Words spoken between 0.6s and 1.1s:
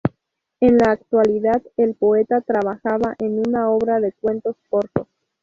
En la